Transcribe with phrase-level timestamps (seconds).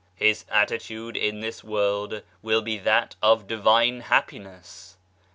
[0.15, 4.97] His attitude in this world will be that of divine happiness.